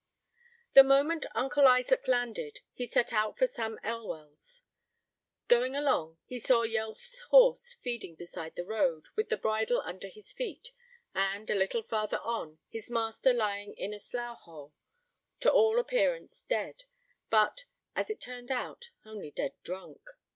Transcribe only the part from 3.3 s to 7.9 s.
for Sam Elwell's. Going along, he saw Yelf's horse